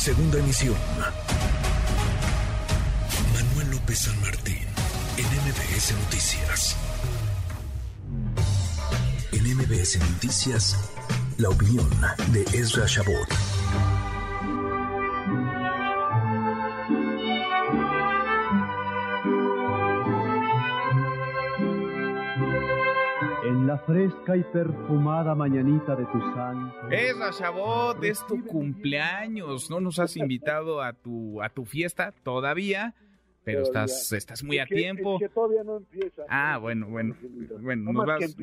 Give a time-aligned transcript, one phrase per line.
[0.00, 0.76] Segunda emisión.
[3.34, 4.66] Manuel López San Martín,
[5.18, 6.76] en MBS Noticias.
[9.32, 10.78] En MBS Noticias,
[11.36, 11.90] la opinión
[12.32, 13.59] de Ezra Shabot.
[23.86, 26.90] Fresca y perfumada mañanita de tu santo.
[26.90, 29.70] Ezra Shabot, es tu cumpleaños.
[29.70, 32.94] No nos has invitado a tu, a tu fiesta todavía.
[33.42, 35.14] Pero estás, estás muy a tiempo.
[35.14, 36.24] Es que todavía no empieza.
[36.28, 37.16] Ah, bueno, bueno.
[37.60, 38.36] bueno nos, vas,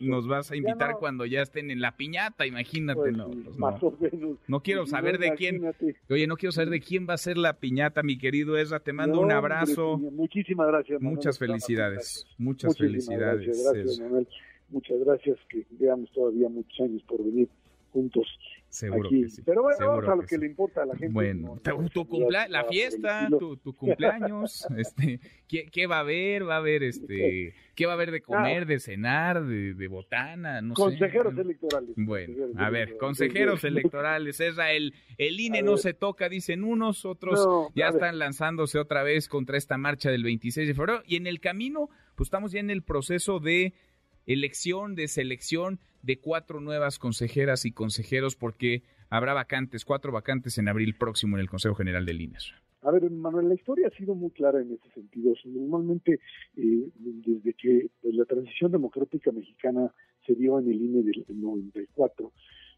[0.00, 3.00] nos vas a invitar cuando ya estén en la piñata, imagínate.
[3.00, 3.88] Pues no, pues más no.
[3.88, 4.38] o menos.
[4.48, 5.56] no quiero saber de quién.
[5.56, 5.96] Imagínate.
[6.10, 8.80] Oye, no quiero saber de quién va a ser la piñata, mi querido Ezra.
[8.80, 9.92] Te mando un abrazo.
[9.92, 11.00] hombre, Muchísimas gracias.
[11.00, 11.16] Manuel.
[11.16, 12.26] Muchas felicidades.
[12.36, 13.46] Muchas Muchísimas felicidades.
[13.46, 14.53] Gracias, gracias.
[14.74, 15.38] Muchas gracias.
[15.48, 17.48] Que veamos todavía muchos años por venir
[17.92, 18.26] juntos
[18.68, 19.22] Seguro aquí.
[19.22, 19.42] que sí.
[19.46, 20.40] Pero bueno, seguro vamos a lo que que, sí.
[20.40, 21.12] le importa a la gente.
[21.14, 25.66] Bueno, no, tu, no, tu no, cumplea- no, la fiesta, tu, tu cumpleaños, este, ¿qué,
[25.70, 26.48] qué va a haber?
[26.48, 30.60] Va a haber, este, ¿qué va a haber de comer, de cenar, de, de botana?
[30.60, 31.42] No Consejeros sé.
[31.42, 31.90] electorales.
[31.96, 35.78] Bueno, Consejeros a ver, consejeros electorales, Ezra, el, el INE A no ver.
[35.78, 40.24] se toca, dicen unos, otros No, ya están lanzándose otra vez contra esta marcha del
[40.24, 43.72] 26 de febrero y en el camino, pues estamos ya en el proceso de
[44.26, 50.68] elección, de selección de cuatro nuevas consejeras y consejeros porque habrá vacantes, cuatro vacantes en
[50.68, 52.38] abril próximo en el Consejo General del INE.
[52.82, 55.32] A ver, Manuel, la historia ha sido muy clara en ese sentido.
[55.46, 56.20] Normalmente,
[56.56, 59.90] eh, desde que pues, la transición democrática mexicana
[60.26, 62.32] se dio en el INE del 94,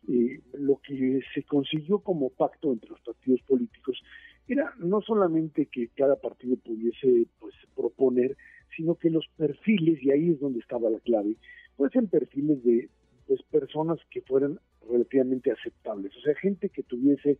[0.09, 4.01] eh, lo que se consiguió como pacto entre los partidos políticos
[4.47, 8.37] era no solamente que cada partido pudiese pues proponer,
[8.77, 11.37] sino que los perfiles, y ahí es donde estaba la clave,
[11.77, 12.89] fuesen perfiles de
[13.27, 17.39] pues personas que fueran relativamente aceptables, o sea, gente que tuviese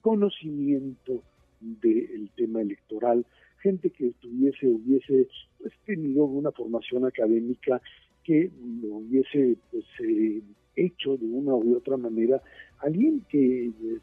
[0.00, 1.22] conocimiento
[1.60, 3.24] del tema electoral,
[3.60, 7.80] gente que tuviese, hubiese pues, tenido una formación académica
[8.24, 8.50] que
[8.82, 10.42] lo hubiese pues, eh,
[10.76, 12.42] hecho de una u otra manera,
[12.80, 13.98] alguien que eh,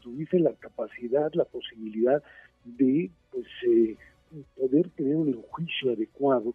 [0.00, 2.22] tuviese la capacidad, la posibilidad
[2.64, 3.96] de pues eh,
[4.56, 6.54] poder tener un juicio adecuado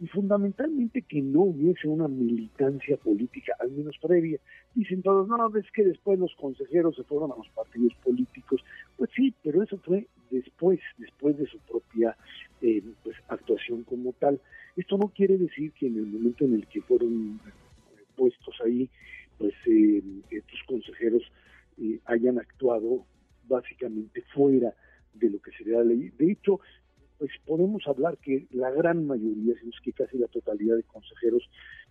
[0.00, 4.38] y fundamentalmente que no hubiese una militancia política, al menos previa.
[4.74, 8.64] Dicen todos, no, es que después los consejeros se fueron a los partidos políticos.
[8.96, 12.16] Pues sí, pero eso fue después, después de su propia
[12.62, 14.40] eh, pues, actuación como tal.
[14.74, 17.38] Esto no quiere decir que en el momento en el que fueron
[18.16, 18.88] puestos ahí,
[19.36, 21.22] pues eh, estos consejeros
[21.78, 23.04] eh, hayan actuado
[23.46, 24.72] básicamente fuera
[25.12, 26.10] de lo que sería la ley.
[26.16, 26.60] De hecho,
[27.60, 31.42] podemos hablar que la gran mayoría, si no es que casi la totalidad de consejeros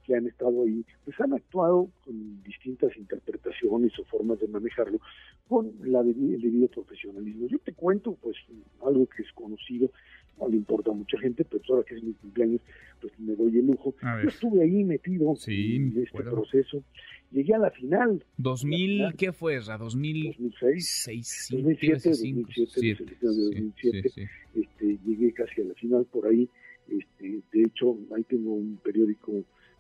[0.03, 5.00] que han estado ahí, pues han actuado con distintas interpretaciones o formas de manejarlo
[5.47, 7.47] con la debi- el debido profesionalismo.
[7.47, 8.35] Yo te cuento, pues,
[8.84, 9.91] algo que es conocido,
[10.40, 12.62] no le importa a mucha gente, pero ahora que es mi cumpleaños,
[13.00, 13.94] pues me doy el lujo.
[14.24, 16.84] Yo estuve ahí metido Sí, en este proceso.
[17.31, 19.78] Llegué a la final, 2000, ¿qué fue, Ezra?
[19.78, 24.29] 2006, 2006, 2007, 5, 2007, las elecciones de 2007.
[24.56, 26.50] este, llegué casi a la final por ahí.
[26.88, 29.31] Este, de hecho, ahí tengo un periódico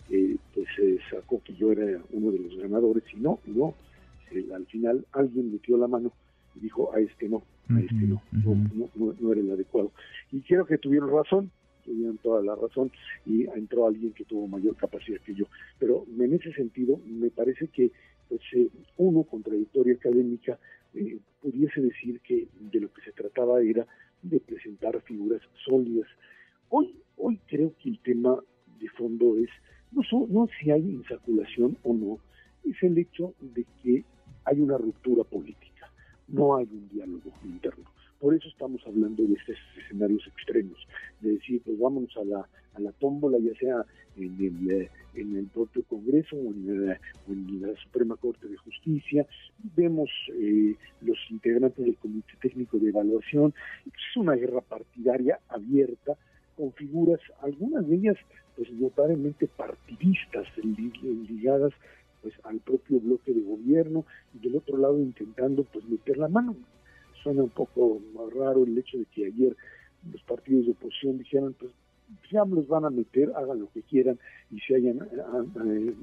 [0.07, 3.73] que pues eh, sacó que yo era uno de los ganadores y no, no.
[4.31, 6.11] Eh, al final alguien metió la mano
[6.55, 9.91] y dijo a este no, a este no, no, no, no, no era el adecuado.
[10.31, 11.51] Y quiero que tuvieron razón,
[11.83, 12.91] tuvieron toda la razón
[13.25, 15.45] y entró alguien que tuvo mayor capacidad que yo.
[16.29, 17.91] En ese sentido, me parece que
[18.27, 18.67] pues eh,
[18.97, 20.59] uno con trayectoria académica
[20.93, 23.87] eh, pudiese decir que de lo que se trataba era
[24.21, 26.07] de presentar figuras sólidas.
[26.69, 28.37] Hoy, hoy creo que el tema
[28.79, 29.49] de fondo es
[29.91, 32.19] no, so- no si hay insaculación o no,
[32.63, 34.05] es el hecho de que
[34.45, 35.91] hay una ruptura política,
[36.27, 37.85] no hay un diálogo interno.
[38.19, 40.77] Por eso estamos hablando de estos escenarios extremos,
[41.21, 43.85] de decir, pues vámonos a la, a la tómbola, ya sea
[44.17, 48.47] en el, eh, en el propio Congreso o en, la- o en la Suprema Corte
[48.47, 49.25] de Justicia,
[49.75, 53.53] vemos eh, los integrantes del Comité Técnico de Evaluación,
[53.85, 56.17] es una guerra partidaria abierta
[56.57, 58.17] con figuras, algunas de ellas
[58.57, 60.91] pues notablemente partidistas, li-
[61.29, 61.71] ligadas
[62.21, 64.05] pues al propio bloque de gobierno
[64.35, 66.57] y del otro lado intentando pues meter la mano.
[67.23, 68.01] Suena un poco
[68.39, 69.55] raro el hecho de que ayer
[70.11, 71.71] los partidos de oposición dijeran pues
[72.31, 74.17] ya los van a meter, hagan lo que quieran
[74.51, 75.93] y se hayan ah, eh,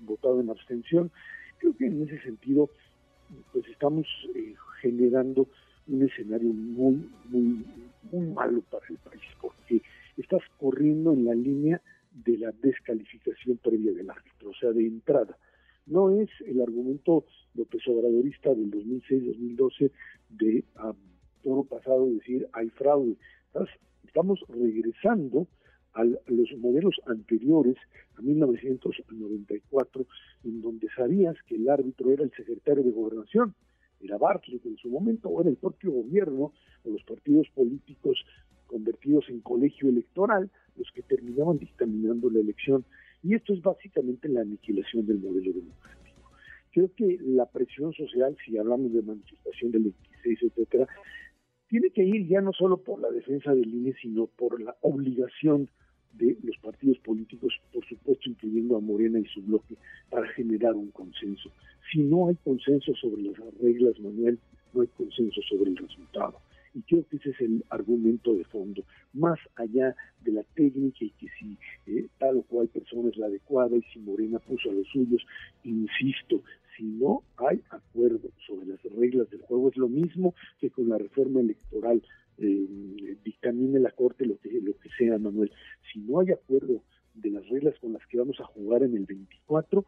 [0.00, 1.10] votado en abstención.
[1.58, 2.70] Creo que en ese sentido
[3.52, 5.48] pues estamos eh, generando
[5.86, 7.64] un escenario muy, muy,
[8.10, 9.82] muy malo para el país, porque
[10.16, 11.80] estás corriendo en la línea
[12.24, 15.36] de la descalificación previa del árbitro, o sea, de entrada.
[15.86, 17.24] no es el argumento
[17.54, 19.90] López Obradorista del 2006-2012
[20.30, 20.94] de um,
[21.94, 23.16] pasado decir hay fraude.
[24.04, 25.46] Estamos regresando
[25.94, 27.76] a los modelos anteriores,
[28.16, 30.06] a 1994,
[30.44, 33.54] en donde sabías que el árbitro era el secretario de gobernación,
[34.00, 36.52] era Bartlett en su momento, o era el propio gobierno
[36.84, 38.18] o los partidos políticos
[38.66, 42.84] convertidos en colegio electoral los que terminaban dictaminando la elección.
[43.22, 46.32] Y esto es básicamente la aniquilación del modelo democrático.
[46.72, 49.82] Creo que la presión social, si hablamos de manifestación del
[50.24, 50.88] 26, etcétera,
[51.68, 55.68] tiene que ir ya no solo por la defensa del INE, sino por la obligación
[56.12, 59.74] de los partidos políticos, por supuesto incluyendo a Morena y su bloque,
[60.10, 61.50] para generar un consenso.
[61.90, 64.38] Si no hay consenso sobre las reglas, Manuel,
[64.72, 66.38] no hay consenso sobre el resultado.
[66.74, 68.82] Y creo que ese es el argumento de fondo,
[69.12, 69.94] más allá
[70.24, 71.56] de la técnica y que si
[71.86, 75.24] eh, tal o cual persona es la adecuada y si Morena puso a los suyos,
[75.62, 76.42] insisto,
[76.76, 80.98] si no hay acuerdo sobre las reglas del juego, es lo mismo que con la
[80.98, 82.02] reforma electoral
[82.38, 85.52] eh, dictamine la Corte lo que, lo que sea, Manuel.
[85.92, 86.82] Si no hay acuerdo
[87.14, 89.84] de las reglas con las que vamos a jugar en el 24,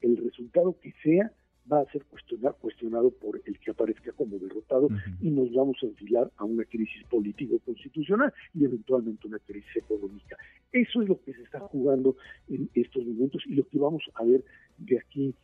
[0.00, 1.32] el resultado que sea
[1.70, 4.88] va a ser cuestionado, cuestionado por el que aparezca como derrotado
[5.20, 10.36] y nos vamos a enfilar a una crisis político-constitucional y eventualmente una crisis económica.
[10.72, 12.16] Eso es lo que se está jugando
[12.48, 14.44] en estos momentos y lo que vamos a ver
[14.78, 15.34] de aquí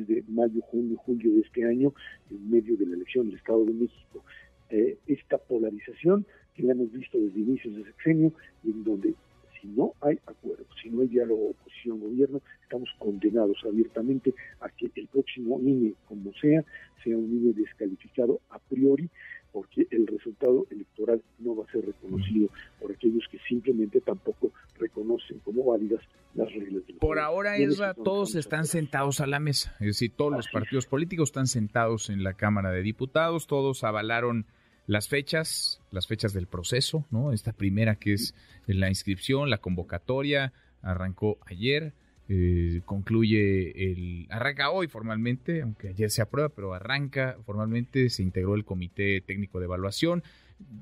[0.00, 1.92] de mayo, junio, julio de este año,
[2.30, 4.24] en medio de la elección del Estado de México.
[4.70, 8.32] Eh, esta polarización que la hemos visto desde inicios de sexenio,
[8.64, 9.14] en donde
[9.60, 15.06] si no hay acuerdo, si no hay diálogo oposición-gobierno, estamos condenados abiertamente a que el
[15.08, 16.64] próximo INE, como sea,
[17.02, 19.08] sea un INE descalificado a priori,
[19.54, 22.48] porque el resultado electoral no va a ser reconocido
[22.80, 26.02] por aquellos que simplemente tampoco reconocen como válidas
[26.34, 30.32] las reglas del Por ahora, Ezra, todos están sentados a la mesa, es decir, todos
[30.32, 34.44] los partidos políticos están sentados en la Cámara de Diputados, todos avalaron
[34.88, 37.32] las fechas, las fechas del proceso, ¿no?
[37.32, 38.34] Esta primera que es
[38.66, 40.52] la inscripción, la convocatoria,
[40.82, 41.94] arrancó ayer,
[42.28, 48.54] eh, concluye el, arranca hoy formalmente, aunque ayer se aprueba, pero arranca formalmente, se integró
[48.54, 50.22] el comité técnico de evaluación.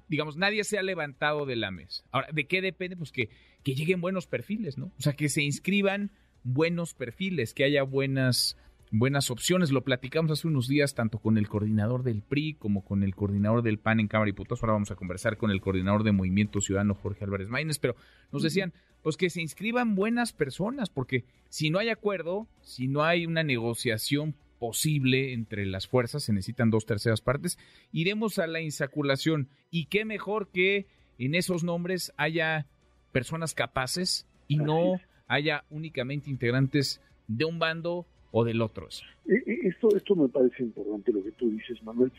[0.09, 2.05] Digamos, nadie se ha levantado de la mesa.
[2.13, 2.97] Ahora, ¿de qué depende?
[2.97, 3.31] Pues que,
[3.65, 4.93] que lleguen buenos perfiles, ¿no?
[4.99, 6.13] O sea, que se inscriban
[6.45, 8.57] buenos perfiles, que haya buenas
[8.93, 9.73] buenas opciones.
[9.73, 13.63] Lo platicamos hace unos días tanto con el coordinador del PRI como con el coordinador
[13.63, 14.63] del PAN en Cámara de Diputados.
[14.63, 17.97] Ahora vamos a conversar con el coordinador de Movimiento Ciudadano, Jorge Álvarez Maínez, pero
[18.31, 18.73] nos decían,
[19.03, 23.43] pues que se inscriban buenas personas, porque si no hay acuerdo, si no hay una
[23.43, 27.59] negociación posible entre las fuerzas, se necesitan dos terceras partes,
[27.93, 29.49] iremos a la insaculación.
[29.71, 30.87] Y qué mejor que
[31.19, 32.67] en esos nombres haya
[33.11, 38.89] personas capaces y no haya únicamente integrantes de un bando o del otro.
[39.27, 42.11] E, e, esto, esto me parece importante lo que tú dices, Manuel,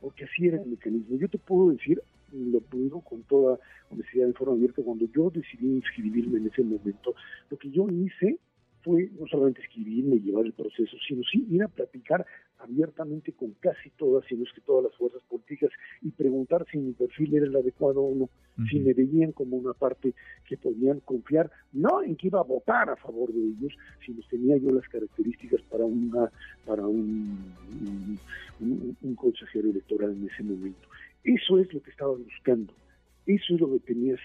[0.00, 1.18] porque así era el mecanismo.
[1.18, 2.00] Yo te puedo decir,
[2.32, 3.58] lo digo con toda
[3.90, 7.14] honestidad de forma abierta, cuando yo decidí inscribirme en ese momento,
[7.50, 8.38] lo que yo hice
[8.82, 12.26] fue no solamente escribirme y llevar el proceso, sino sí ir a platicar
[12.58, 15.70] abiertamente con casi todas, si no es que todas las fuerzas políticas,
[16.02, 18.30] y preguntar si mi perfil era el adecuado o no,
[18.68, 20.14] si me veían como una parte
[20.46, 23.72] que podían confiar, no en que iba a votar a favor de ellos,
[24.04, 26.30] sino tenía yo las características para una
[26.66, 27.38] para un,
[28.60, 30.88] un, consejero electoral en ese momento.
[31.24, 32.72] Eso es lo que estaba buscando,
[33.26, 34.20] eso es lo que tenías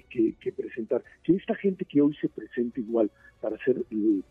[0.00, 1.02] que, que, presentar.
[1.22, 4.22] Que esta gente que hoy se presenta igual para ser el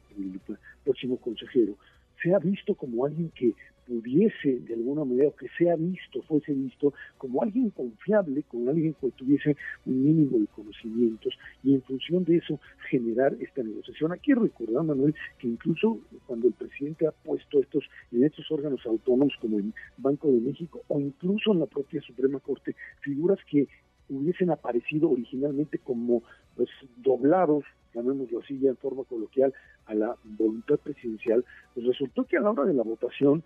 [0.84, 1.78] próximo consejero,
[2.22, 3.54] se ha visto como alguien que
[3.88, 8.94] pudiese de alguna manera, o que sea visto, fuese visto como alguien confiable, como alguien
[8.94, 14.14] que tuviese un mínimo de conocimientos y en función de eso generar esta negociación.
[14.14, 19.34] Aquí recordar, Manuel, que incluso cuando el presidente ha puesto estos en estos órganos autónomos
[19.42, 23.68] como el Banco de México o incluso en la propia Suprema Corte, figuras que
[24.12, 26.24] hubiesen aparecido originalmente como
[26.56, 27.64] pues doblados
[27.94, 29.54] llamémoslo así ya en forma coloquial,
[29.86, 33.44] a la voluntad presidencial, pues resultó que a la hora de la votación,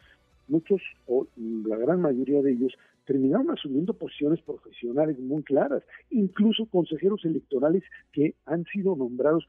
[0.47, 2.73] muchos o la gran mayoría de ellos
[3.05, 9.47] terminaron asumiendo posiciones profesionales muy claras, incluso consejeros electorales que han sido nombrados,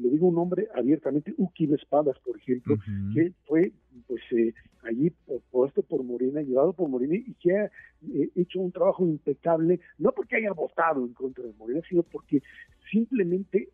[0.00, 2.76] le digo un nombre abiertamente, Uki Espadas, por ejemplo,
[3.14, 3.72] que fue
[4.06, 5.12] pues eh, allí
[5.50, 10.12] puesto por Morena, llevado por Morena y que ha eh, hecho un trabajo impecable, no
[10.12, 12.42] porque haya votado en contra de Morena, sino porque
[12.90, 13.68] simplemente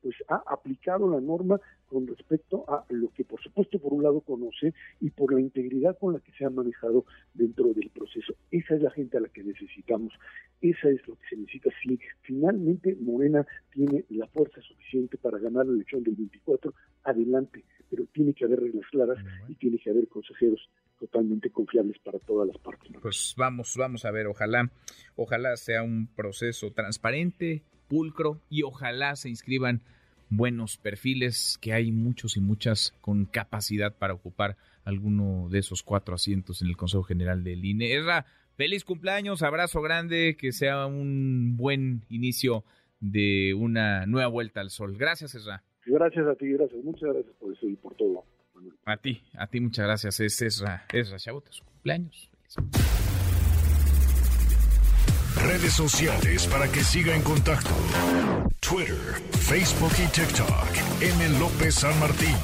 [0.00, 4.22] pues ha aplicado la norma con respecto a lo que por supuesto por un lado
[4.22, 8.34] conoce y por la integridad con la que se ha manejado dentro del proceso.
[8.50, 10.14] Esa es la gente a la que necesitamos,
[10.62, 11.70] esa es lo que se necesita.
[11.82, 16.72] Si finalmente Morena tiene la fuerza suficiente para ganar elección del 24,
[17.04, 22.18] adelante, pero tiene que haber reglas claras y tiene que haber consejeros totalmente confiables para
[22.20, 22.92] todas las partes.
[23.00, 24.70] Pues vamos, vamos a ver, ojalá,
[25.16, 29.82] ojalá sea un proceso transparente, pulcro y ojalá se inscriban
[30.30, 36.14] buenos perfiles, que hay muchos y muchas con capacidad para ocupar alguno de esos cuatro
[36.14, 37.92] asientos en el Consejo General del INE.
[37.92, 38.24] Erra,
[38.56, 42.64] feliz cumpleaños, abrazo grande, que sea un buen inicio
[43.02, 44.96] de una nueva vuelta al sol.
[44.96, 45.62] Gracias, Esra.
[45.84, 48.24] Gracias a ti, gracias, muchas gracias por eso y por todo.
[48.84, 50.20] A ti, a ti muchas gracias.
[50.20, 52.30] Es Esra, Esra Chabota, su cumpleaños.
[55.36, 57.70] Redes sociales para que siga en contacto:
[58.60, 58.96] Twitter,
[59.32, 61.02] Facebook y TikTok.
[61.02, 61.38] M.
[61.40, 62.36] López San Martín.